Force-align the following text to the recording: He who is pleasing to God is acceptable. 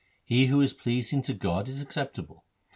He 0.25 0.47
who 0.47 0.61
is 0.61 0.73
pleasing 0.73 1.21
to 1.21 1.33
God 1.35 1.67
is 1.67 1.79
acceptable. 1.79 2.43